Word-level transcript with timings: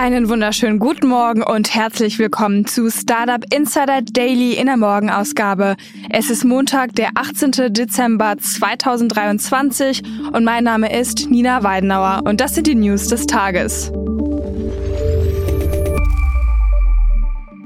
Einen 0.00 0.28
wunderschönen 0.28 0.78
guten 0.78 1.08
Morgen 1.08 1.42
und 1.42 1.74
herzlich 1.74 2.20
willkommen 2.20 2.66
zu 2.66 2.88
Startup 2.88 3.44
Insider 3.52 4.00
Daily 4.00 4.52
in 4.52 4.66
der 4.66 4.76
Morgenausgabe. 4.76 5.74
Es 6.08 6.30
ist 6.30 6.44
Montag, 6.44 6.94
der 6.94 7.08
18. 7.16 7.72
Dezember 7.72 8.36
2023 8.38 10.04
und 10.32 10.44
mein 10.44 10.62
Name 10.62 10.96
ist 10.96 11.28
Nina 11.28 11.64
Weidenauer 11.64 12.22
und 12.26 12.40
das 12.40 12.54
sind 12.54 12.68
die 12.68 12.76
News 12.76 13.08
des 13.08 13.26
Tages. 13.26 13.90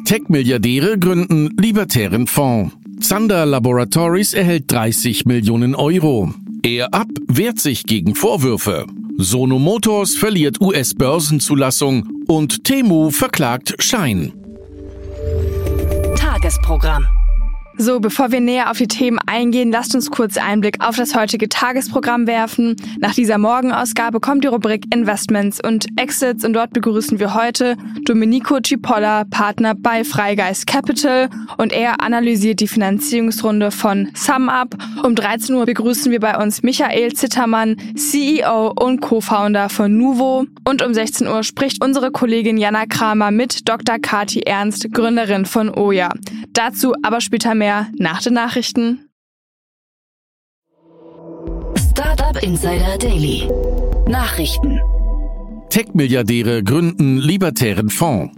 Tech-Milliardäre 0.06 0.98
gründen 0.98 1.50
libertären 1.60 2.26
Fonds. 2.26 2.74
Zander 3.00 3.44
Laboratories 3.44 4.32
erhält 4.32 4.72
30 4.72 5.26
Millionen 5.26 5.74
Euro. 5.74 6.32
Er 6.62 6.94
ab 6.94 7.08
wehrt 7.28 7.60
sich 7.60 7.84
gegen 7.84 8.14
Vorwürfe. 8.14 8.86
Sono 9.18 9.58
Motors 9.58 10.14
verliert 10.14 10.60
US-Börsenzulassung 10.60 12.21
und 12.36 12.64
Temu 12.64 13.10
verklagt 13.10 13.74
Schein. 13.78 14.32
Tagesprogramm. 16.16 17.06
So, 17.82 17.98
bevor 17.98 18.30
wir 18.30 18.40
näher 18.40 18.70
auf 18.70 18.78
die 18.78 18.86
Themen 18.86 19.18
eingehen, 19.26 19.72
lasst 19.72 19.92
uns 19.96 20.08
kurz 20.08 20.36
Einblick 20.36 20.76
auf 20.78 20.94
das 20.94 21.16
heutige 21.16 21.48
Tagesprogramm 21.48 22.28
werfen. 22.28 22.76
Nach 23.00 23.12
dieser 23.12 23.38
Morgenausgabe 23.38 24.20
kommt 24.20 24.44
die 24.44 24.48
Rubrik 24.48 24.84
Investments 24.94 25.58
und 25.60 25.86
Exits 25.96 26.44
und 26.44 26.52
dort 26.52 26.72
begrüßen 26.74 27.18
wir 27.18 27.34
heute 27.34 27.76
Domenico 28.04 28.60
Cipolla, 28.60 29.24
Partner 29.24 29.74
bei 29.74 30.04
Freigeist 30.04 30.68
Capital 30.68 31.28
und 31.58 31.72
er 31.72 32.00
analysiert 32.00 32.60
die 32.60 32.68
Finanzierungsrunde 32.68 33.72
von 33.72 34.12
SumUp. 34.14 34.76
Um 35.02 35.16
13 35.16 35.52
Uhr 35.56 35.66
begrüßen 35.66 36.12
wir 36.12 36.20
bei 36.20 36.40
uns 36.40 36.62
Michael 36.62 37.14
Zittermann, 37.14 37.78
CEO 37.96 38.74
und 38.78 39.00
Co-Founder 39.00 39.68
von 39.68 39.96
Nuvo 39.96 40.46
und 40.64 40.82
um 40.82 40.94
16 40.94 41.26
Uhr 41.26 41.42
spricht 41.42 41.84
unsere 41.84 42.12
Kollegin 42.12 42.58
Jana 42.58 42.86
Kramer 42.86 43.32
mit 43.32 43.68
Dr. 43.68 43.98
Kati 43.98 44.42
Ernst, 44.42 44.92
Gründerin 44.92 45.46
von 45.46 45.68
Oya. 45.68 46.12
Dazu 46.52 46.94
aber 47.02 47.20
später 47.20 47.56
mehr 47.56 47.71
mehr 47.72 47.88
nach 47.98 48.22
den 48.22 48.34
Nachrichten. 48.34 49.08
Startup 51.90 52.42
Insider 52.42 52.98
Daily. 52.98 53.48
Nachrichten. 54.08 54.80
Tech-Milliardäre 55.70 56.62
gründen 56.62 57.16
libertären 57.16 57.88
Fonds. 57.88 58.34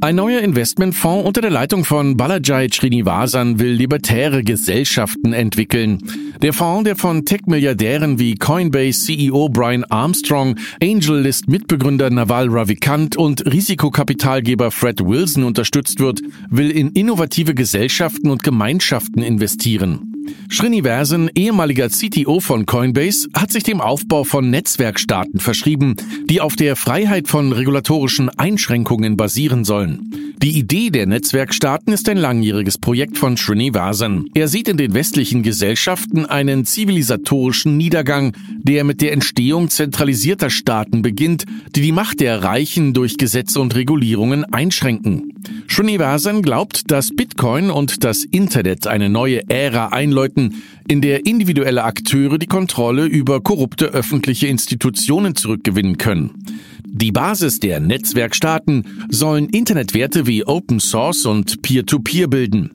Ein 0.00 0.16
neuer 0.16 0.40
Investmentfonds 0.40 1.26
unter 1.26 1.40
der 1.40 1.50
Leitung 1.50 1.84
von 1.84 2.16
Balajai 2.16 2.68
Srinivasan 2.72 3.58
will 3.58 3.72
libertäre 3.72 4.44
Gesellschaften 4.44 5.32
entwickeln. 5.32 5.98
Der 6.42 6.52
Fonds, 6.52 6.84
der 6.84 6.96
von 6.96 7.24
Tech-Milliardären 7.24 8.18
wie 8.18 8.36
Coinbase 8.36 9.06
CEO 9.06 9.48
Brian 9.48 9.84
Armstrong, 9.84 10.56
AngelList-Mitbegründer 10.80 12.10
Naval 12.10 12.48
Ravikant 12.48 13.16
und 13.16 13.44
Risikokapitalgeber 13.44 14.70
Fred 14.70 15.00
Wilson 15.00 15.44
unterstützt 15.44 15.98
wird, 15.98 16.20
will 16.48 16.70
in 16.70 16.90
innovative 16.92 17.54
Gesellschaften 17.54 18.30
und 18.30 18.42
Gemeinschaften 18.42 19.22
investieren. 19.22 20.17
Srinivasan, 20.50 21.30
ehemaliger 21.34 21.88
CTO 21.88 22.40
von 22.40 22.66
Coinbase, 22.66 23.28
hat 23.34 23.52
sich 23.52 23.62
dem 23.62 23.80
Aufbau 23.80 24.24
von 24.24 24.50
Netzwerkstaaten 24.50 25.40
verschrieben, 25.40 25.96
die 26.28 26.40
auf 26.40 26.56
der 26.56 26.76
Freiheit 26.76 27.28
von 27.28 27.52
regulatorischen 27.52 28.30
Einschränkungen 28.30 29.16
basieren 29.16 29.64
sollen. 29.64 30.34
Die 30.40 30.56
Idee 30.56 30.90
der 30.90 31.06
Netzwerkstaaten 31.06 31.92
ist 31.92 32.08
ein 32.08 32.16
langjähriges 32.16 32.78
Projekt 32.78 33.18
von 33.18 33.36
Srinivasan. 33.36 34.26
Er 34.34 34.46
sieht 34.46 34.68
in 34.68 34.76
den 34.76 34.94
westlichen 34.94 35.42
Gesellschaften 35.42 36.26
einen 36.26 36.64
zivilisatorischen 36.64 37.76
Niedergang, 37.76 38.36
der 38.62 38.84
mit 38.84 39.00
der 39.00 39.12
Entstehung 39.12 39.68
zentralisierter 39.68 40.48
Staaten 40.48 41.02
beginnt, 41.02 41.44
die 41.74 41.80
die 41.80 41.92
Macht 41.92 42.20
der 42.20 42.44
Reichen 42.44 42.94
durch 42.94 43.16
Gesetze 43.16 43.60
und 43.60 43.74
Regulierungen 43.74 44.44
einschränken. 44.44 45.32
Srinivasan 45.68 46.42
glaubt, 46.42 46.90
dass 46.90 47.10
Bitcoin 47.14 47.70
und 47.70 48.04
das 48.04 48.24
Internet 48.24 48.86
eine 48.86 49.08
neue 49.08 49.48
Ära 49.48 49.88
einläuten, 49.88 50.62
in 50.88 51.00
der 51.00 51.26
individuelle 51.26 51.84
Akteure 51.84 52.38
die 52.38 52.46
Kontrolle 52.46 53.06
über 53.06 53.40
korrupte 53.40 53.86
öffentliche 53.86 54.46
Institutionen 54.46 55.36
zurückgewinnen 55.36 55.98
können. 55.98 56.44
Die 56.84 57.12
Basis 57.12 57.60
der 57.60 57.80
Netzwerkstaaten 57.80 59.06
sollen 59.10 59.48
Internetwerte 59.50 60.26
wie 60.26 60.44
Open 60.44 60.80
Source 60.80 61.26
und 61.26 61.62
Peer-to-Peer 61.62 62.26
-Peer 62.26 62.30
bilden. 62.30 62.70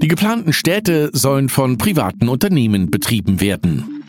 Die 0.00 0.08
geplanten 0.08 0.52
Städte 0.52 1.10
sollen 1.12 1.48
von 1.48 1.76
privaten 1.76 2.28
Unternehmen 2.28 2.90
betrieben 2.90 3.40
werden. 3.40 4.02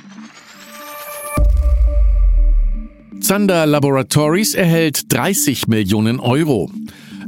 Zander 3.19 3.66
Laboratories 3.66 4.56
erhält 4.56 5.13
30 5.13 5.68
Millionen 5.68 6.19
Euro. 6.19 6.72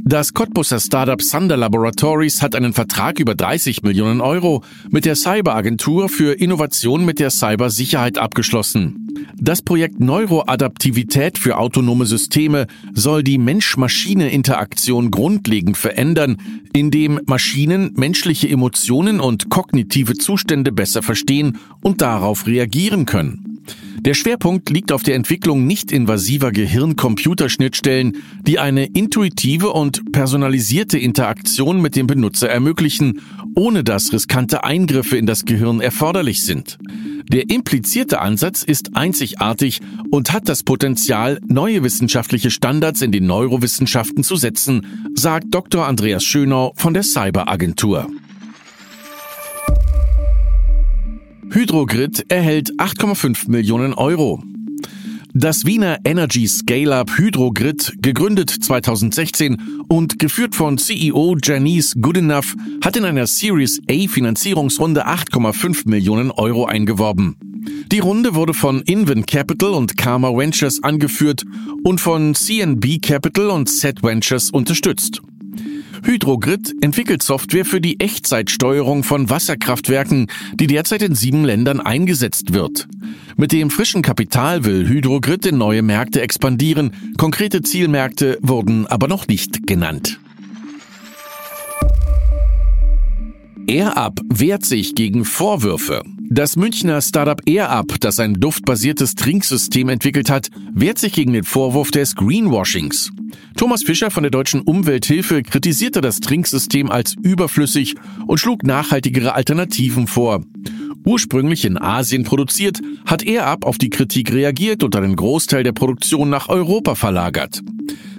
Das 0.04 0.34
Cottbusser 0.34 0.80
Startup 0.80 1.20
Thunder 1.20 1.56
Laboratories 1.56 2.42
hat 2.42 2.56
einen 2.56 2.72
Vertrag 2.72 3.20
über 3.20 3.36
30 3.36 3.84
Millionen 3.84 4.20
Euro 4.20 4.64
mit 4.90 5.04
der 5.04 5.14
Cyberagentur 5.14 6.08
für 6.08 6.32
Innovation 6.32 7.04
mit 7.04 7.20
der 7.20 7.30
Cybersicherheit 7.30 8.18
abgeschlossen. 8.18 9.06
Das 9.40 9.62
Projekt 9.62 10.00
Neuroadaptivität 10.00 11.38
für 11.38 11.56
autonome 11.56 12.06
Systeme 12.06 12.66
soll 12.92 13.22
die 13.22 13.38
Mensch-Maschine-Interaktion 13.38 15.12
grundlegend 15.12 15.76
verändern, 15.76 16.36
indem 16.72 17.20
Maschinen 17.26 17.92
menschliche 17.96 18.48
Emotionen 18.48 19.20
und 19.20 19.50
kognitive 19.50 20.14
Zustände 20.14 20.72
besser 20.72 21.02
verstehen 21.02 21.58
und 21.80 22.02
darauf 22.02 22.48
reagieren 22.48 23.06
können. 23.06 23.60
Der 24.04 24.14
Schwerpunkt 24.14 24.68
liegt 24.68 24.90
auf 24.90 25.04
der 25.04 25.14
Entwicklung 25.14 25.64
nicht-invasiver 25.64 26.50
Gehirn-Computerschnittstellen, 26.50 28.16
die 28.44 28.58
eine 28.58 28.86
intuitive 28.86 29.70
und 29.70 30.10
personalisierte 30.10 30.98
Interaktion 30.98 31.80
mit 31.80 31.94
dem 31.94 32.08
Benutzer 32.08 32.48
ermöglichen, 32.48 33.20
ohne 33.54 33.84
dass 33.84 34.12
riskante 34.12 34.64
Eingriffe 34.64 35.16
in 35.16 35.26
das 35.26 35.44
Gehirn 35.44 35.80
erforderlich 35.80 36.42
sind. 36.42 36.78
Der 37.30 37.48
implizierte 37.48 38.20
Ansatz 38.20 38.64
ist 38.64 38.96
einzigartig 38.96 39.80
und 40.10 40.32
hat 40.32 40.48
das 40.48 40.64
Potenzial, 40.64 41.38
neue 41.46 41.84
wissenschaftliche 41.84 42.50
Standards 42.50 43.02
in 43.02 43.12
den 43.12 43.26
Neurowissenschaften 43.26 44.24
zu 44.24 44.34
setzen, 44.34 44.84
sagt 45.14 45.54
Dr. 45.54 45.86
Andreas 45.86 46.24
Schönau 46.24 46.72
von 46.74 46.92
der 46.92 47.04
Cyberagentur. 47.04 48.08
Hydrogrid 51.54 52.24
erhält 52.30 52.72
8,5 52.78 53.50
Millionen 53.50 53.92
Euro. 53.92 54.42
Das 55.34 55.66
Wiener 55.66 55.98
Energy 56.02 56.48
Scale-Up 56.48 57.18
Hydrogrid, 57.18 57.92
gegründet 58.00 58.48
2016 58.48 59.84
und 59.86 60.18
geführt 60.18 60.54
von 60.54 60.78
CEO 60.78 61.36
Janice 61.42 61.94
Goodenough, 62.00 62.56
hat 62.82 62.96
in 62.96 63.04
einer 63.04 63.26
Series 63.26 63.82
A 63.90 64.08
Finanzierungsrunde 64.08 65.06
8,5 65.06 65.86
Millionen 65.90 66.30
Euro 66.30 66.64
eingeworben. 66.64 67.36
Die 67.92 67.98
Runde 67.98 68.34
wurde 68.34 68.54
von 68.54 68.80
Invent 68.80 69.26
Capital 69.26 69.74
und 69.74 69.98
Karma 69.98 70.34
Ventures 70.34 70.82
angeführt 70.82 71.44
und 71.84 72.00
von 72.00 72.34
CNB 72.34 73.02
Capital 73.02 73.50
und 73.50 73.68
Set 73.68 74.02
Ventures 74.02 74.50
unterstützt. 74.50 75.20
Hydrogrid 76.04 76.74
entwickelt 76.80 77.22
Software 77.22 77.64
für 77.64 77.80
die 77.80 78.00
Echtzeitsteuerung 78.00 79.04
von 79.04 79.30
Wasserkraftwerken, 79.30 80.26
die 80.54 80.66
derzeit 80.66 81.02
in 81.02 81.14
sieben 81.14 81.44
Ländern 81.44 81.80
eingesetzt 81.80 82.52
wird. 82.52 82.88
Mit 83.36 83.52
dem 83.52 83.70
frischen 83.70 84.02
Kapital 84.02 84.64
will 84.64 84.88
Hydrogrid 84.88 85.46
in 85.46 85.58
neue 85.58 85.82
Märkte 85.82 86.20
expandieren. 86.20 87.14
Konkrete 87.18 87.62
Zielmärkte 87.62 88.38
wurden 88.42 88.86
aber 88.86 89.06
noch 89.06 89.28
nicht 89.28 89.66
genannt. 89.66 90.18
AirUp 93.68 94.20
wehrt 94.28 94.64
sich 94.64 94.96
gegen 94.96 95.24
Vorwürfe. 95.24 96.02
Das 96.28 96.56
Münchner 96.56 97.00
Startup 97.00 97.40
AirUp, 97.46 98.00
das 98.00 98.18
ein 98.18 98.34
duftbasiertes 98.34 99.14
Trinksystem 99.14 99.88
entwickelt 99.88 100.30
hat, 100.30 100.48
wehrt 100.74 100.98
sich 100.98 101.12
gegen 101.12 101.32
den 101.32 101.44
Vorwurf 101.44 101.90
des 101.90 102.16
Greenwashings. 102.16 103.12
Thomas 103.56 103.82
Fischer 103.82 104.10
von 104.10 104.22
der 104.22 104.30
Deutschen 104.30 104.62
Umwelthilfe 104.62 105.42
kritisierte 105.42 106.00
das 106.00 106.20
Trinksystem 106.20 106.90
als 106.90 107.14
überflüssig 107.22 107.94
und 108.26 108.38
schlug 108.38 108.64
nachhaltigere 108.64 109.34
Alternativen 109.34 110.06
vor. 110.06 110.42
Ursprünglich 111.04 111.64
in 111.64 111.78
Asien 111.78 112.24
produziert, 112.24 112.80
hat 113.06 113.22
Air-Up 113.22 113.64
auf 113.64 113.78
die 113.78 113.90
Kritik 113.90 114.32
reagiert 114.32 114.82
und 114.82 114.94
einen 114.96 115.16
Großteil 115.16 115.62
der 115.62 115.72
Produktion 115.72 116.30
nach 116.30 116.48
Europa 116.48 116.94
verlagert. 116.94 117.60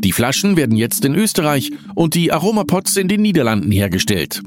Die 0.04 0.12
Flaschen 0.12 0.58
werden 0.58 0.76
jetzt 0.76 1.06
in 1.06 1.16
Österreich 1.16 1.72
und 1.96 2.14
die 2.14 2.32
Aromapots 2.32 2.98
in 2.98 3.08
den 3.08 3.22
Niederlanden 3.22 3.72
hergestellt. 3.72 4.42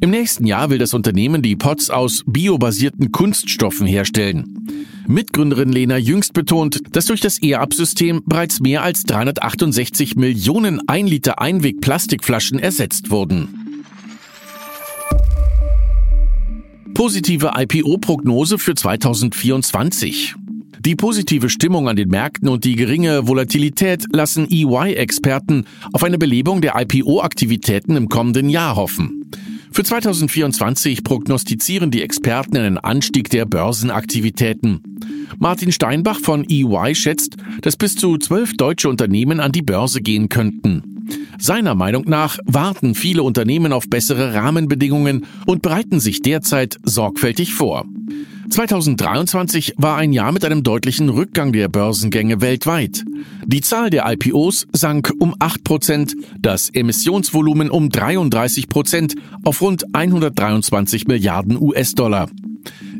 Im 0.00 0.10
nächsten 0.10 0.46
Jahr 0.46 0.70
will 0.70 0.78
das 0.78 0.94
Unternehmen 0.94 1.42
die 1.42 1.54
Pots 1.54 1.90
aus 1.90 2.24
biobasierten 2.26 3.12
Kunststoffen 3.12 3.86
herstellen. 3.86 4.66
Mitgründerin 5.06 5.70
Lena 5.70 5.96
Jüngst 5.96 6.32
betont, 6.32 6.80
dass 6.92 7.06
durch 7.06 7.20
das 7.20 7.38
Air-Up-System 7.38 8.22
bereits 8.24 8.60
mehr 8.60 8.82
als 8.82 9.04
368 9.04 10.16
Millionen 10.16 10.80
1 10.88 11.10
Liter 11.10 11.40
Einweg-Plastikflaschen 11.40 12.58
ersetzt 12.58 13.10
wurden. 13.10 13.61
Positive 16.94 17.52
IPO-Prognose 17.56 18.58
für 18.58 18.74
2024. 18.74 20.34
Die 20.80 20.94
positive 20.94 21.48
Stimmung 21.48 21.88
an 21.88 21.96
den 21.96 22.08
Märkten 22.08 22.48
und 22.48 22.64
die 22.64 22.76
geringe 22.76 23.26
Volatilität 23.26 24.04
lassen 24.12 24.46
EY-Experten 24.50 25.64
auf 25.92 26.04
eine 26.04 26.18
Belebung 26.18 26.60
der 26.60 26.74
IPO-Aktivitäten 26.76 27.96
im 27.96 28.08
kommenden 28.08 28.48
Jahr 28.48 28.76
hoffen. 28.76 29.21
Für 29.74 29.84
2024 29.84 31.02
prognostizieren 31.02 31.90
die 31.90 32.02
Experten 32.02 32.58
einen 32.58 32.76
Anstieg 32.76 33.30
der 33.30 33.46
Börsenaktivitäten. 33.46 34.82
Martin 35.38 35.72
Steinbach 35.72 36.20
von 36.20 36.44
EY 36.46 36.94
schätzt, 36.94 37.36
dass 37.62 37.78
bis 37.78 37.96
zu 37.96 38.18
zwölf 38.18 38.54
deutsche 38.54 38.90
Unternehmen 38.90 39.40
an 39.40 39.50
die 39.50 39.62
Börse 39.62 40.02
gehen 40.02 40.28
könnten. 40.28 41.06
Seiner 41.38 41.74
Meinung 41.74 42.04
nach 42.06 42.38
warten 42.44 42.94
viele 42.94 43.22
Unternehmen 43.22 43.72
auf 43.72 43.88
bessere 43.88 44.34
Rahmenbedingungen 44.34 45.24
und 45.46 45.62
bereiten 45.62 46.00
sich 46.00 46.20
derzeit 46.20 46.76
sorgfältig 46.84 47.54
vor. 47.54 47.86
2023 48.52 49.76
war 49.78 49.96
ein 49.96 50.12
Jahr 50.12 50.30
mit 50.30 50.44
einem 50.44 50.62
deutlichen 50.62 51.08
Rückgang 51.08 51.52
der 51.52 51.68
Börsengänge 51.68 52.42
weltweit. 52.42 53.02
Die 53.46 53.62
Zahl 53.62 53.88
der 53.88 54.04
IPOs 54.06 54.66
sank 54.72 55.10
um 55.18 55.34
8 55.38 55.64
Prozent, 55.64 56.14
das 56.38 56.68
Emissionsvolumen 56.68 57.70
um 57.70 57.88
33 57.88 58.68
Prozent 58.68 59.14
auf 59.42 59.62
rund 59.62 59.94
123 59.94 61.06
Milliarden 61.06 61.56
US-Dollar. 61.58 62.28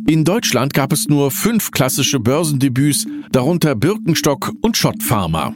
In 0.08 0.24
Deutschland 0.24 0.72
gab 0.72 0.90
es 0.90 1.08
nur 1.08 1.30
fünf 1.30 1.70
klassische 1.70 2.18
Börsendebüts, 2.18 3.06
darunter 3.30 3.74
Birkenstock 3.74 4.52
und 4.62 4.78
Schott 4.78 5.02
Pharma. 5.02 5.54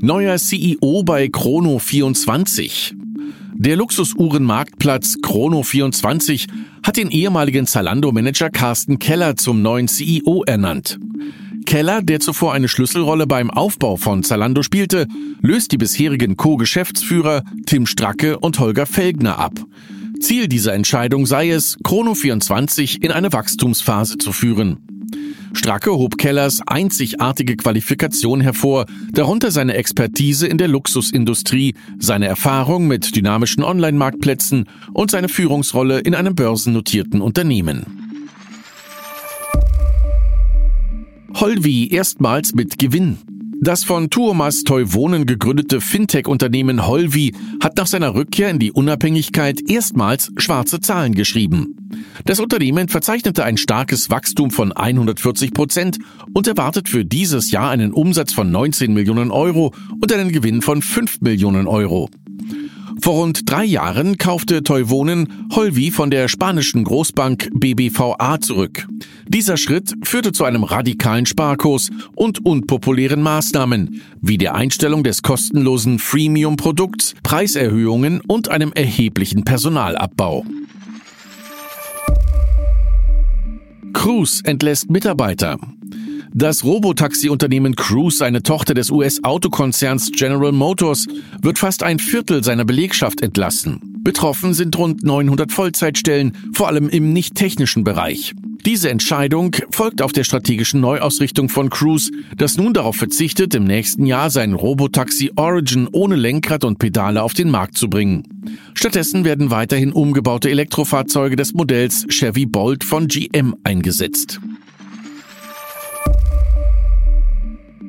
Neuer 0.00 0.36
CEO 0.36 1.02
bei 1.02 1.26
Chrono24. 1.26 3.01
Der 3.64 3.76
Luxusuhrenmarktplatz 3.76 5.18
Chrono24 5.22 6.48
hat 6.82 6.96
den 6.96 7.10
ehemaligen 7.12 7.68
Zalando-Manager 7.68 8.50
Carsten 8.50 8.98
Keller 8.98 9.36
zum 9.36 9.62
neuen 9.62 9.86
CEO 9.86 10.42
ernannt. 10.44 10.98
Keller, 11.64 12.02
der 12.02 12.18
zuvor 12.18 12.54
eine 12.54 12.66
Schlüsselrolle 12.66 13.28
beim 13.28 13.52
Aufbau 13.52 13.96
von 13.96 14.24
Zalando 14.24 14.64
spielte, 14.64 15.06
löst 15.42 15.70
die 15.70 15.78
bisherigen 15.78 16.36
Co-Geschäftsführer 16.36 17.44
Tim 17.64 17.86
Stracke 17.86 18.40
und 18.40 18.58
Holger 18.58 18.84
Felgner 18.84 19.38
ab. 19.38 19.54
Ziel 20.18 20.48
dieser 20.48 20.74
Entscheidung 20.74 21.24
sei 21.24 21.50
es, 21.50 21.78
Chrono24 21.84 23.00
in 23.00 23.12
eine 23.12 23.32
Wachstumsphase 23.32 24.18
zu 24.18 24.32
führen. 24.32 24.91
Stracke 25.52 25.92
hob 25.92 26.18
Kellers 26.18 26.60
einzigartige 26.66 27.56
Qualifikation 27.56 28.40
hervor, 28.40 28.86
darunter 29.12 29.50
seine 29.50 29.74
Expertise 29.74 30.46
in 30.46 30.58
der 30.58 30.68
Luxusindustrie, 30.68 31.74
seine 31.98 32.26
Erfahrung 32.26 32.88
mit 32.88 33.14
dynamischen 33.14 33.62
Online-Marktplätzen 33.62 34.66
und 34.92 35.10
seine 35.10 35.28
Führungsrolle 35.28 36.00
in 36.00 36.14
einem 36.14 36.34
börsennotierten 36.34 37.20
Unternehmen. 37.20 38.02
Holvi 41.34 41.88
erstmals 41.88 42.54
mit 42.54 42.78
Gewinn. 42.78 43.18
Das 43.64 43.84
von 43.84 44.10
Tuomas 44.10 44.64
Teuvonen 44.64 45.24
gegründete 45.24 45.80
Fintech-Unternehmen 45.80 46.84
Holvi 46.84 47.32
hat 47.62 47.76
nach 47.76 47.86
seiner 47.86 48.12
Rückkehr 48.12 48.50
in 48.50 48.58
die 48.58 48.72
Unabhängigkeit 48.72 49.60
erstmals 49.70 50.32
schwarze 50.36 50.80
Zahlen 50.80 51.14
geschrieben. 51.14 51.76
Das 52.24 52.40
Unternehmen 52.40 52.88
verzeichnete 52.88 53.44
ein 53.44 53.56
starkes 53.56 54.10
Wachstum 54.10 54.50
von 54.50 54.72
140 54.72 55.54
Prozent 55.54 55.98
und 56.34 56.48
erwartet 56.48 56.88
für 56.88 57.04
dieses 57.04 57.52
Jahr 57.52 57.70
einen 57.70 57.92
Umsatz 57.92 58.32
von 58.32 58.50
19 58.50 58.92
Millionen 58.92 59.30
Euro 59.30 59.72
und 60.00 60.12
einen 60.12 60.32
Gewinn 60.32 60.60
von 60.60 60.82
5 60.82 61.20
Millionen 61.20 61.68
Euro. 61.68 62.10
Vor 63.02 63.14
rund 63.14 63.50
drei 63.50 63.64
Jahren 63.64 64.16
kaufte 64.16 64.62
Teuvonen 64.62 65.48
Holvi 65.52 65.90
von 65.90 66.12
der 66.12 66.28
spanischen 66.28 66.84
Großbank 66.84 67.50
BBVA 67.52 68.40
zurück. 68.40 68.86
Dieser 69.26 69.56
Schritt 69.56 69.92
führte 70.04 70.30
zu 70.30 70.44
einem 70.44 70.62
radikalen 70.62 71.26
Sparkurs 71.26 71.90
und 72.14 72.46
unpopulären 72.46 73.20
Maßnahmen, 73.20 74.00
wie 74.20 74.38
der 74.38 74.54
Einstellung 74.54 75.02
des 75.02 75.22
kostenlosen 75.22 75.98
Freemium-Produkts, 75.98 77.14
Preiserhöhungen 77.24 78.20
und 78.20 78.50
einem 78.50 78.72
erheblichen 78.72 79.42
Personalabbau. 79.42 80.46
Cruise 83.92 84.44
entlässt 84.44 84.90
Mitarbeiter. 84.90 85.58
Das 86.34 86.64
Robotaxi-Unternehmen 86.64 87.76
Cruise, 87.76 88.24
eine 88.24 88.42
Tochter 88.42 88.72
des 88.72 88.90
US-Autokonzerns 88.90 90.12
General 90.12 90.52
Motors, 90.52 91.06
wird 91.42 91.58
fast 91.58 91.82
ein 91.82 91.98
Viertel 91.98 92.42
seiner 92.42 92.64
Belegschaft 92.64 93.20
entlassen. 93.20 93.80
Betroffen 94.02 94.54
sind 94.54 94.78
rund 94.78 95.04
900 95.04 95.52
Vollzeitstellen, 95.52 96.32
vor 96.54 96.68
allem 96.68 96.88
im 96.88 97.12
nicht 97.12 97.34
technischen 97.34 97.84
Bereich. 97.84 98.34
Diese 98.64 98.88
Entscheidung 98.88 99.54
folgt 99.70 100.00
auf 100.00 100.12
der 100.12 100.24
strategischen 100.24 100.80
Neuausrichtung 100.80 101.50
von 101.50 101.68
Cruise, 101.68 102.10
das 102.36 102.56
nun 102.56 102.72
darauf 102.72 102.96
verzichtet, 102.96 103.54
im 103.54 103.64
nächsten 103.64 104.06
Jahr 104.06 104.30
sein 104.30 104.54
Robotaxi 104.54 105.32
Origin 105.36 105.86
ohne 105.92 106.16
Lenkrad 106.16 106.64
und 106.64 106.78
Pedale 106.78 107.22
auf 107.22 107.34
den 107.34 107.50
Markt 107.50 107.76
zu 107.76 107.90
bringen. 107.90 108.22
Stattdessen 108.72 109.26
werden 109.26 109.50
weiterhin 109.50 109.92
umgebaute 109.92 110.48
Elektrofahrzeuge 110.48 111.36
des 111.36 111.52
Modells 111.52 112.06
Chevy 112.08 112.46
Bolt 112.46 112.84
von 112.84 113.06
GM 113.06 113.54
eingesetzt. 113.64 114.40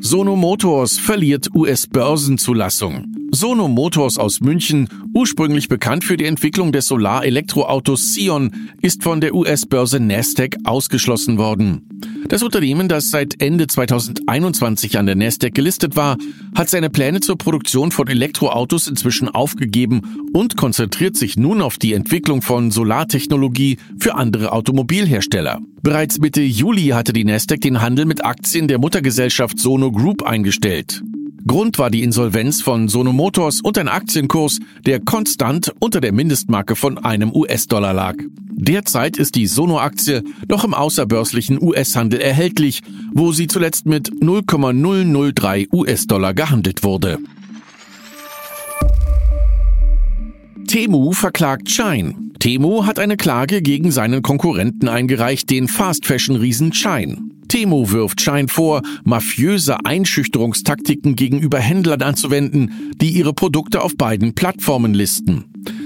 Sono 0.05 0.35
Motors 0.35 0.99
verliert 0.99 1.47
US-Börsenzulassung. 1.55 3.22
Sono 3.35 3.67
Motors 3.67 4.19
aus 4.19 4.41
München, 4.41 4.87
ursprünglich 5.11 5.67
bekannt 5.67 6.03
für 6.03 6.17
die 6.17 6.25
Entwicklung 6.25 6.71
des 6.71 6.85
Solar-Elektroautos 6.85 8.13
Sion, 8.13 8.69
ist 8.79 9.01
von 9.01 9.21
der 9.21 9.33
US-Börse 9.33 9.99
Nasdaq 9.99 10.57
ausgeschlossen 10.65 11.39
worden. 11.39 11.81
Das 12.29 12.43
Unternehmen, 12.43 12.87
das 12.87 13.09
seit 13.09 13.41
Ende 13.41 13.65
2021 13.65 14.99
an 14.99 15.07
der 15.07 15.15
Nasdaq 15.15 15.55
gelistet 15.55 15.95
war, 15.95 16.17
hat 16.53 16.69
seine 16.69 16.91
Pläne 16.91 17.21
zur 17.21 17.35
Produktion 17.35 17.89
von 17.89 18.07
Elektroautos 18.07 18.87
inzwischen 18.87 19.29
aufgegeben 19.29 20.29
und 20.31 20.55
konzentriert 20.55 21.17
sich 21.17 21.35
nun 21.35 21.63
auf 21.63 21.79
die 21.79 21.93
Entwicklung 21.93 22.43
von 22.43 22.69
Solartechnologie 22.69 23.79
für 23.97 24.13
andere 24.13 24.51
Automobilhersteller. 24.51 25.59
Bereits 25.81 26.19
Mitte 26.19 26.41
Juli 26.41 26.89
hatte 26.89 27.13
die 27.13 27.25
Nasdaq 27.25 27.61
den 27.61 27.81
Handel 27.81 28.05
mit 28.05 28.23
Aktien 28.23 28.67
der 28.67 28.77
Muttergesellschaft 28.77 29.57
Sono 29.57 29.91
Group 29.91 30.21
eingestellt. 30.21 31.01
Grund 31.45 31.77
war 31.77 31.89
die 31.89 32.03
Insolvenz 32.03 32.61
von 32.61 32.87
Sono 32.87 33.11
Motors 33.11 33.59
und 33.61 33.77
ein 33.77 33.89
Aktienkurs, 33.89 34.59
der 34.85 35.01
konstant 35.01 35.73
unter 35.79 35.99
der 35.99 36.13
Mindestmarke 36.13 36.75
von 36.75 36.97
einem 36.97 37.33
US-Dollar 37.35 37.93
lag. 37.93 38.15
Derzeit 38.51 39.17
ist 39.17 39.35
die 39.35 39.47
Sono-Aktie 39.47 40.23
noch 40.47 40.63
im 40.63 40.73
außerbörslichen 40.73 41.61
US-Handel 41.61 42.21
erhältlich, 42.21 42.81
wo 43.11 43.33
sie 43.33 43.47
zuletzt 43.47 43.85
mit 43.85 44.09
0,003 44.21 45.67
US-Dollar 45.73 46.33
gehandelt 46.33 46.83
wurde. 46.83 47.19
Temu 50.67 51.11
verklagt 51.11 51.69
Shine. 51.69 52.15
Temu 52.39 52.85
hat 52.85 52.99
eine 52.99 53.17
Klage 53.17 53.61
gegen 53.61 53.91
seinen 53.91 54.21
Konkurrenten 54.21 54.87
eingereicht, 54.87 55.49
den 55.49 55.67
Fast-Fashion-Riesen 55.67 56.73
Shine. 56.73 57.17
Temu 57.53 57.91
wirft 57.91 58.19
Shine 58.19 58.47
vor, 58.47 58.81
mafiöse 59.03 59.85
Einschüchterungstaktiken 59.85 61.15
gegenüber 61.15 61.59
Händlern 61.59 62.01
anzuwenden, 62.01 62.91
die 62.99 63.11
ihre 63.11 63.31
Produkte 63.31 63.83
auf 63.83 63.95
beiden 63.95 64.33
Plattformen 64.33 64.95
listen. 64.95 65.43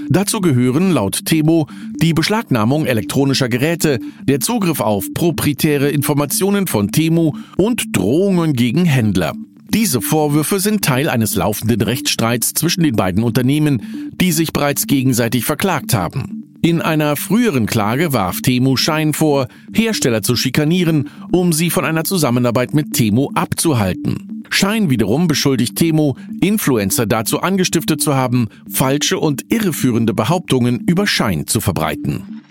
Dazu 0.08 0.40
gehören 0.40 0.92
laut 0.92 1.26
Temo 1.26 1.68
die 2.00 2.14
Beschlagnahmung 2.14 2.86
elektronischer 2.86 3.50
Geräte, 3.50 3.98
der 4.22 4.40
Zugriff 4.40 4.80
auf 4.80 5.12
proprietäre 5.12 5.90
Informationen 5.90 6.68
von 6.68 6.90
Temu 6.90 7.32
und 7.58 7.94
Drohungen 7.94 8.54
gegen 8.54 8.86
Händler. 8.86 9.34
Diese 9.68 10.00
Vorwürfe 10.00 10.60
sind 10.60 10.82
Teil 10.82 11.10
eines 11.10 11.34
laufenden 11.34 11.82
Rechtsstreits 11.82 12.54
zwischen 12.54 12.82
den 12.82 12.96
beiden 12.96 13.22
Unternehmen, 13.22 14.14
die 14.18 14.32
sich 14.32 14.54
bereits 14.54 14.86
gegenseitig 14.86 15.44
verklagt 15.44 15.92
haben. 15.92 16.37
In 16.60 16.82
einer 16.82 17.14
früheren 17.14 17.66
Klage 17.66 18.12
warf 18.12 18.40
Temu 18.40 18.76
Schein 18.76 19.12
vor, 19.12 19.46
Hersteller 19.72 20.22
zu 20.22 20.34
schikanieren, 20.34 21.08
um 21.30 21.52
sie 21.52 21.70
von 21.70 21.84
einer 21.84 22.02
Zusammenarbeit 22.02 22.74
mit 22.74 22.94
Temu 22.94 23.30
abzuhalten. 23.34 24.42
Schein 24.50 24.90
wiederum 24.90 25.28
beschuldigt 25.28 25.76
Temo, 25.76 26.16
Influencer 26.40 27.06
dazu 27.06 27.42
angestiftet 27.42 28.00
zu 28.00 28.16
haben, 28.16 28.48
falsche 28.68 29.18
und 29.18 29.52
irreführende 29.52 30.14
Behauptungen 30.14 30.80
über 30.80 31.06
Schein 31.06 31.46
zu 31.46 31.60
verbreiten. 31.60 32.42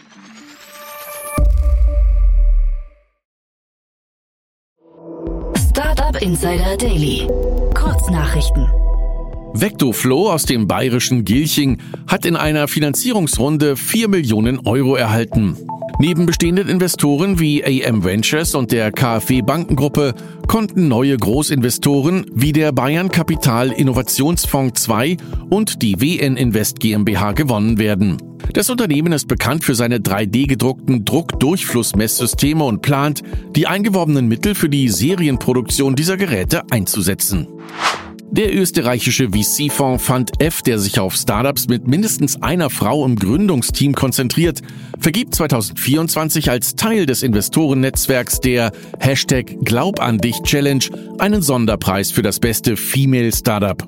Startup 5.70 6.22
Insider 6.22 6.78
Daily. 6.78 7.28
Kurznachrichten. 7.74 8.68
Vectoflow 9.54 10.30
aus 10.32 10.46
dem 10.46 10.68
bayerischen 10.68 11.26
Gilching 11.26 11.80
hat 12.08 12.26
in 12.26 12.36
einer 12.36 12.68
Finanzierungsrunde 12.68 13.76
4 13.76 14.08
Millionen 14.08 14.60
Euro 14.66 14.96
erhalten. 14.96 15.58
Neben 16.00 16.28
bestehenden 16.28 16.70
Investoren 16.70 17.40
wie 17.40 17.64
AM 17.64 18.04
Ventures 18.04 18.54
und 18.54 18.72
der 18.72 18.92
KfW 18.92 19.42
Bankengruppe 19.42 20.14
konnten 20.48 20.88
neue 20.88 21.18
Großinvestoren 21.18 22.26
wie 22.34 22.54
der 22.54 22.72
Bayern 22.72 23.10
Kapital 23.10 23.72
Innovationsfonds 23.72 24.84
2 24.84 25.18
und 25.50 25.82
die 25.82 26.00
WN 26.00 26.38
Invest 26.38 26.80
GmbH 26.80 27.32
gewonnen 27.32 27.80
werden. 27.80 28.18
Das 28.54 28.70
Unternehmen 28.70 29.12
ist 29.12 29.28
bekannt 29.28 29.64
für 29.64 29.76
seine 29.76 29.98
3D-gedruckten 29.98 31.04
Druckdurchflussmesssysteme 31.04 32.64
und 32.64 32.82
plant, 32.82 33.24
die 33.56 33.66
eingeworbenen 33.66 34.28
Mittel 34.28 34.54
für 34.54 34.70
die 34.70 34.90
Serienproduktion 34.90 35.96
dieser 35.96 36.18
Geräte 36.18 36.64
einzusetzen. 36.70 37.48
Der 38.38 38.56
österreichische 38.56 39.30
VC-Fonds 39.30 40.06
Fund 40.06 40.32
F, 40.40 40.62
der 40.62 40.78
sich 40.78 41.00
auf 41.00 41.16
Startups 41.16 41.68
mit 41.68 41.88
mindestens 41.88 42.40
einer 42.44 42.70
Frau 42.70 43.04
im 43.04 43.16
Gründungsteam 43.16 43.96
konzentriert, 43.96 44.62
vergibt 45.00 45.34
2024 45.34 46.52
als 46.52 46.76
Teil 46.76 47.08
des 47.08 47.24
Investorennetzwerks 47.24 48.40
der 48.40 48.72
Hashtag 49.00 49.56
Glaub 49.64 50.00
an 50.00 50.20
dich 50.20 50.40
Challenge 50.44 50.84
einen 51.18 51.42
Sonderpreis 51.42 52.12
für 52.12 52.22
das 52.22 52.40
beste 52.40 52.78
Female 52.78 53.32
Startup. 53.32 53.84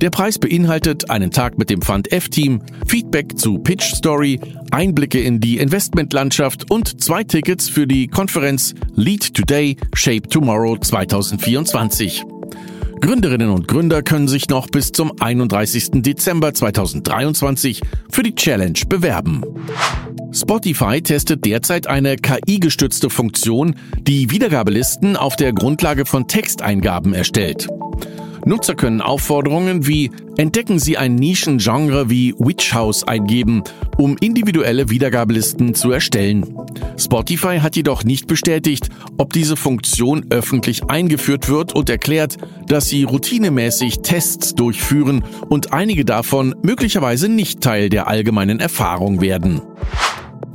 Der 0.00 0.10
Preis 0.10 0.40
beinhaltet 0.40 1.08
einen 1.08 1.30
Tag 1.30 1.56
mit 1.56 1.70
dem 1.70 1.80
Fund 1.80 2.10
F-Team, 2.10 2.62
Feedback 2.88 3.38
zu 3.38 3.58
Pitch 3.58 3.94
Story, 3.94 4.40
Einblicke 4.72 5.20
in 5.20 5.38
die 5.38 5.58
Investmentlandschaft 5.58 6.72
und 6.72 7.00
zwei 7.00 7.22
Tickets 7.22 7.68
für 7.68 7.86
die 7.86 8.08
Konferenz 8.08 8.74
Lead 8.96 9.32
Today, 9.32 9.76
Shape 9.94 10.22
Tomorrow 10.22 10.76
2024. 10.76 12.35
Gründerinnen 13.00 13.50
und 13.50 13.68
Gründer 13.68 14.02
können 14.02 14.28
sich 14.28 14.48
noch 14.48 14.68
bis 14.68 14.92
zum 14.92 15.12
31. 15.20 16.02
Dezember 16.02 16.54
2023 16.54 17.82
für 18.10 18.22
die 18.22 18.34
Challenge 18.34 18.78
bewerben. 18.88 19.42
Spotify 20.32 21.00
testet 21.02 21.44
derzeit 21.44 21.86
eine 21.86 22.16
KI-gestützte 22.16 23.10
Funktion, 23.10 23.76
die 24.00 24.30
Wiedergabelisten 24.30 25.16
auf 25.16 25.36
der 25.36 25.52
Grundlage 25.52 26.06
von 26.06 26.28
Texteingaben 26.28 27.14
erstellt. 27.14 27.68
Nutzer 28.46 28.76
können 28.76 29.00
Aufforderungen 29.00 29.88
wie 29.88 30.12
Entdecken 30.36 30.78
Sie 30.78 30.96
ein 30.96 31.16
Nischengenre 31.16 32.10
wie 32.10 32.32
Witch 32.38 32.74
House 32.74 33.02
eingeben, 33.02 33.64
um 33.96 34.16
individuelle 34.18 34.88
Wiedergabelisten 34.88 35.74
zu 35.74 35.90
erstellen. 35.90 36.56
Spotify 36.96 37.58
hat 37.58 37.74
jedoch 37.74 38.04
nicht 38.04 38.28
bestätigt, 38.28 38.88
ob 39.18 39.32
diese 39.32 39.56
Funktion 39.56 40.26
öffentlich 40.30 40.84
eingeführt 40.84 41.48
wird 41.48 41.74
und 41.74 41.90
erklärt, 41.90 42.36
dass 42.68 42.88
sie 42.88 43.02
routinemäßig 43.02 44.02
Tests 44.02 44.54
durchführen 44.54 45.24
und 45.48 45.72
einige 45.72 46.04
davon 46.04 46.54
möglicherweise 46.62 47.28
nicht 47.28 47.62
Teil 47.62 47.88
der 47.88 48.06
allgemeinen 48.06 48.60
Erfahrung 48.60 49.20
werden. 49.20 49.60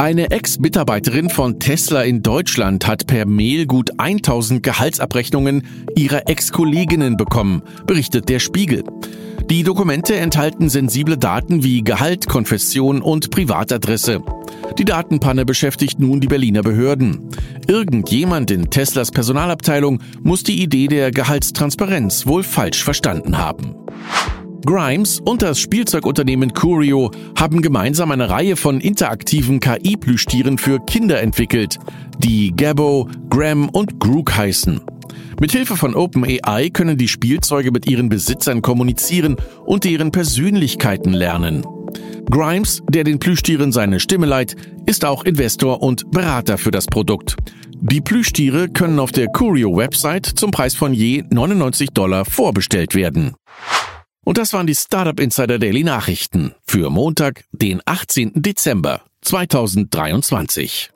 Eine 0.02 0.32
Ex-Mitarbeiterin 0.32 1.30
von 1.30 1.60
Tesla 1.60 2.02
in 2.02 2.24
Deutschland 2.24 2.88
hat 2.88 3.06
per 3.06 3.28
Mail 3.28 3.68
gut 3.68 3.92
1000 4.00 4.64
Gehaltsabrechnungen 4.64 5.68
ihrer 5.96 6.28
Ex-Kolleginnen 6.28 7.18
bekommen, 7.18 7.62
berichtet 7.86 8.28
der 8.28 8.40
Spiegel. 8.40 8.84
Die 9.52 9.62
Dokumente 9.62 10.16
enthalten 10.16 10.70
sensible 10.70 11.20
Daten 11.20 11.64
wie 11.64 11.84
Gehalt, 11.84 12.28
Konfession 12.28 13.04
und 13.04 13.30
Privatadresse. 13.30 14.24
Die 14.80 14.86
Datenpanne 14.86 15.46
beschäftigt 15.46 16.00
nun 16.00 16.20
die 16.20 16.28
Berliner 16.28 16.64
Behörden. 16.64 17.30
Irgendjemand 17.68 18.50
in 18.50 18.72
Teslas 18.72 19.12
Personalabteilung 19.12 20.02
muss 20.24 20.42
die 20.42 20.64
Idee 20.64 20.88
der 20.88 21.12
Gehaltstransparenz 21.12 22.26
wohl 22.26 22.42
falsch 22.42 22.84
verstanden 22.84 23.38
haben. 23.38 23.76
Grimes 24.66 25.20
und 25.20 25.42
das 25.42 25.60
Spielzeugunternehmen 25.60 26.54
Curio 26.54 27.12
haben 27.38 27.62
gemeinsam 27.62 28.12
eine 28.12 28.30
Reihe 28.30 28.56
von 28.56 28.80
interaktiven 28.80 29.60
KI-Plüschtieren 29.60 30.58
für 30.58 30.80
Kinder 30.80 31.20
entwickelt, 31.22 31.78
die 32.20 32.54
Gabbo, 32.56 33.10
Gram 33.30 33.70
und 33.70 34.00
Grook 34.00 34.36
heißen. 34.36 34.82
Mithilfe 35.40 35.76
von 35.76 35.96
OpenAI 35.96 36.70
können 36.70 36.98
die 36.98 37.08
Spielzeuge 37.08 37.72
mit 37.72 37.90
ihren 37.90 38.10
Besitzern 38.10 38.62
kommunizieren 38.62 39.38
und 39.66 39.84
deren 39.84 40.12
Persönlichkeiten 40.12 41.14
lernen. 41.14 41.66
Grimes, 42.30 42.84
der 42.88 43.04
den 43.04 43.18
Plüschtieren 43.18 43.72
seine 43.72 44.00
Stimme 44.00 44.28
leiht, 44.28 44.56
ist 44.86 45.04
auch 45.04 45.24
Investor 45.24 45.82
und 45.82 46.12
Berater 46.12 46.60
für 46.60 46.72
das 46.72 46.86
Produkt. 46.86 47.36
Die 47.82 48.00
Plüschtiere 48.00 48.70
können 48.70 49.00
auf 49.00 49.12
der 49.12 49.28
Curio-Website 49.28 50.28
zum 50.28 50.52
Preis 50.52 50.76
von 50.76 50.94
je 50.94 51.24
99 51.32 51.90
Dollar 51.90 52.26
vorbestellt 52.26 52.94
werden. 52.94 53.34
Und 54.24 54.38
das 54.38 54.54
waren 54.54 54.68
die 54.68 54.76
Startup 54.76 55.20
Insider 55.20 55.58
Daily 55.58 55.84
Nachrichten 55.84 56.54
für 56.68 56.90
Montag, 56.92 57.44
den 57.52 57.82
18. 57.86 58.34
Dezember 58.36 59.02
2023. 59.22 60.92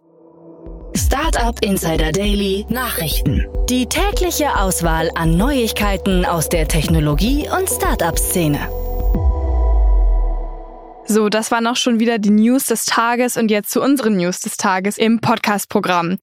Startup 0.96 1.60
Insider 1.62 2.12
Daily 2.12 2.66
Nachrichten. 2.70 3.48
Die 3.68 3.88
tägliche 3.88 4.56
Auswahl 4.58 5.10
an 5.16 5.38
Neuigkeiten 5.38 6.24
aus 6.24 6.50
der 6.50 6.68
Technologie- 6.68 7.50
und 7.50 7.68
Startup-Szene. 7.68 8.70
So, 11.08 11.30
das 11.30 11.52
waren 11.52 11.68
auch 11.68 11.76
schon 11.76 12.00
wieder 12.00 12.20
die 12.20 12.30
News 12.32 12.66
des 12.66 12.86
Tages 12.86 13.38
und 13.38 13.50
jetzt 13.50 13.72
zu 13.72 13.82
unseren 13.82 14.18
News 14.18 14.40
des 14.40 14.58
Tages 14.58 14.98
im 14.98 15.20
Podcast-Programm. 15.20 16.18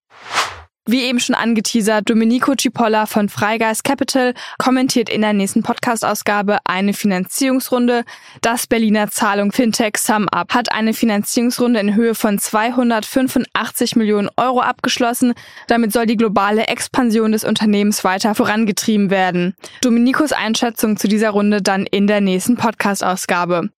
Wie 0.84 1.04
eben 1.04 1.20
schon 1.20 1.36
angeteasert, 1.36 2.10
Domenico 2.10 2.56
Cipolla 2.56 3.06
von 3.06 3.28
Freigeist 3.28 3.84
Capital 3.84 4.34
kommentiert 4.58 5.08
in 5.08 5.20
der 5.20 5.32
nächsten 5.32 5.62
Podcast-Ausgabe 5.62 6.58
eine 6.64 6.92
Finanzierungsrunde. 6.92 8.02
Das 8.40 8.66
Berliner 8.66 9.08
Zahlung 9.08 9.52
Fintech 9.52 9.96
SumUp 9.96 10.52
hat 10.52 10.72
eine 10.72 10.92
Finanzierungsrunde 10.92 11.78
in 11.78 11.94
Höhe 11.94 12.16
von 12.16 12.36
285 12.36 13.94
Millionen 13.94 14.28
Euro 14.36 14.60
abgeschlossen. 14.60 15.34
Damit 15.68 15.92
soll 15.92 16.06
die 16.06 16.16
globale 16.16 16.66
Expansion 16.66 17.30
des 17.30 17.44
Unternehmens 17.44 18.02
weiter 18.02 18.34
vorangetrieben 18.34 19.08
werden. 19.08 19.54
Domenicos 19.82 20.32
Einschätzung 20.32 20.96
zu 20.96 21.06
dieser 21.06 21.30
Runde 21.30 21.62
dann 21.62 21.86
in 21.86 22.08
der 22.08 22.20
nächsten 22.20 22.56
Podcast-Ausgabe. 22.56 23.70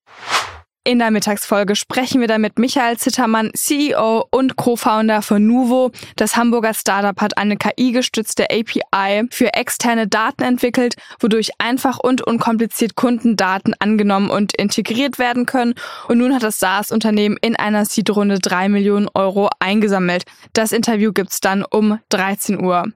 In 0.87 0.99
der 0.99 1.11
Mittagsfolge 1.11 1.77
sprechen 1.77 2.21
wir 2.21 2.29
dann 2.29 2.43
mit 2.43 2.59
Michael 2.59 2.99
Zittermann, 2.99 3.51
CEO 3.55 4.27
und 4.31 4.57
Co-Founder 4.57 5.23
von 5.23 5.47
Nuvo. 5.47 5.93
Das 6.17 6.37
Hamburger 6.37 6.75
Startup 6.75 7.19
hat 7.23 7.39
eine 7.39 7.57
KI-gestützte 7.57 8.49
API 8.51 9.27
für 9.31 9.55
externe 9.55 10.07
Daten 10.07 10.43
entwickelt, 10.43 10.97
wodurch 11.21 11.53
einfach 11.57 12.01
und 12.01 12.21
unkompliziert 12.21 12.97
Kundendaten 12.97 13.75
angenommen 13.79 14.29
und 14.29 14.55
integriert 14.57 15.19
werden 15.19 15.47
können. 15.47 15.73
Und 16.09 16.19
nun 16.19 16.35
hat 16.35 16.43
das 16.43 16.59
SaaS-Unternehmen 16.59 17.39
in 17.41 17.57
einer 17.57 17.87
Seed-Runde 17.87 18.39
drei 18.39 18.69
Millionen 18.69 19.09
Euro 19.15 19.49
eingesammelt. 19.61 20.25
Das 20.53 20.73
Interview 20.73 21.15
gibt's 21.15 21.41
dann 21.41 21.65
um 21.65 21.99
13 22.11 22.63
Uhr. 22.63 22.93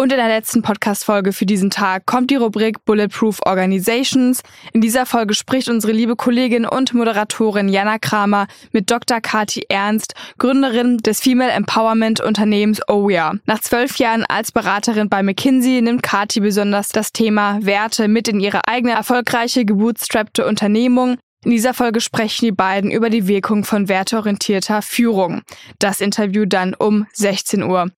Und 0.00 0.12
in 0.12 0.16
der 0.16 0.28
letzten 0.28 0.62
Podcast-Folge 0.62 1.34
für 1.34 1.44
diesen 1.44 1.68
Tag 1.68 2.06
kommt 2.06 2.30
die 2.30 2.36
Rubrik 2.36 2.86
Bulletproof 2.86 3.40
Organizations. 3.44 4.40
In 4.72 4.80
dieser 4.80 5.04
Folge 5.04 5.34
spricht 5.34 5.68
unsere 5.68 5.92
liebe 5.92 6.16
Kollegin 6.16 6.64
und 6.64 6.94
Moderatorin 6.94 7.68
Jana 7.68 7.98
Kramer 7.98 8.46
mit 8.72 8.90
Dr. 8.90 9.20
Kati 9.20 9.66
Ernst, 9.68 10.14
Gründerin 10.38 10.96
des 10.96 11.20
Female 11.20 11.50
Empowerment 11.50 12.22
Unternehmens 12.22 12.80
OWIA. 12.88 13.34
Nach 13.44 13.60
zwölf 13.60 13.98
Jahren 13.98 14.24
als 14.24 14.52
Beraterin 14.52 15.10
bei 15.10 15.22
McKinsey 15.22 15.82
nimmt 15.82 16.02
Kati 16.02 16.40
besonders 16.40 16.88
das 16.88 17.12
Thema 17.12 17.58
Werte 17.60 18.08
mit 18.08 18.26
in 18.26 18.40
ihre 18.40 18.66
eigene 18.66 18.94
erfolgreiche 18.94 19.66
gebootstrappte 19.66 20.46
Unternehmung. 20.46 21.18
In 21.44 21.50
dieser 21.50 21.74
Folge 21.74 22.00
sprechen 22.00 22.46
die 22.46 22.52
beiden 22.52 22.90
über 22.90 23.10
die 23.10 23.28
Wirkung 23.28 23.64
von 23.64 23.90
werteorientierter 23.90 24.80
Führung. 24.80 25.42
Das 25.78 26.00
Interview 26.00 26.46
dann 26.46 26.72
um 26.72 27.06
16 27.12 27.62
Uhr. 27.62 27.90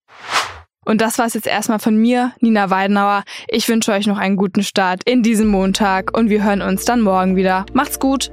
Und 0.84 1.00
das 1.00 1.18
war's 1.18 1.34
jetzt 1.34 1.46
erstmal 1.46 1.78
von 1.78 1.96
mir, 1.96 2.32
Nina 2.40 2.70
Weidenauer. 2.70 3.24
Ich 3.48 3.68
wünsche 3.68 3.92
euch 3.92 4.06
noch 4.06 4.18
einen 4.18 4.36
guten 4.36 4.62
Start 4.62 5.02
in 5.04 5.22
diesem 5.22 5.48
Montag 5.48 6.16
und 6.16 6.28
wir 6.28 6.42
hören 6.44 6.62
uns 6.62 6.84
dann 6.84 7.00
morgen 7.00 7.36
wieder. 7.36 7.66
Macht's 7.72 7.98
gut! 7.98 8.32